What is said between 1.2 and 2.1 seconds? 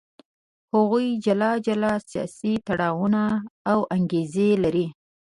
جلا جلا